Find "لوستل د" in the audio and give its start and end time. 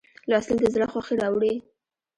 0.29-0.65